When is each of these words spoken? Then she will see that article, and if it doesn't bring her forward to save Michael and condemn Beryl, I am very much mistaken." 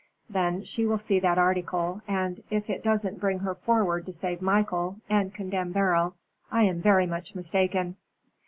Then 0.27 0.63
she 0.63 0.87
will 0.87 0.97
see 0.97 1.19
that 1.19 1.37
article, 1.37 2.01
and 2.07 2.41
if 2.49 2.71
it 2.71 2.83
doesn't 2.83 3.19
bring 3.19 3.37
her 3.37 3.53
forward 3.53 4.07
to 4.07 4.13
save 4.13 4.41
Michael 4.41 4.95
and 5.07 5.31
condemn 5.31 5.71
Beryl, 5.71 6.15
I 6.51 6.63
am 6.63 6.81
very 6.81 7.05
much 7.05 7.35
mistaken." 7.35 7.97